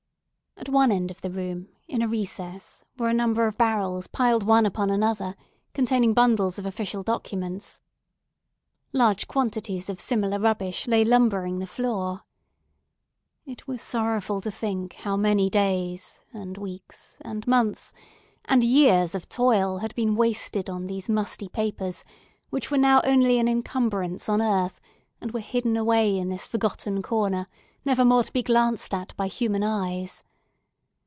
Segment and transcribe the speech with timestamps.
[0.57, 4.43] At one end of the room, in a recess, were a number of barrels piled
[4.43, 5.35] one upon another,
[5.73, 7.79] containing bundles of official documents.
[8.93, 12.21] Large quantities of similar rubbish lay lumbering the floor.
[13.43, 17.91] It was sorrowful to think how many days, and weeks, and months,
[18.45, 22.03] and years of toil had been wasted on these musty papers,
[22.51, 24.79] which were now only an encumbrance on earth,
[25.21, 27.47] and were hidden away in this forgotten corner,
[27.83, 30.21] never more to be glanced at by human eyes.